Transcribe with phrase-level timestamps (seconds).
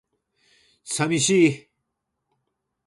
[0.83, 1.69] 寂しい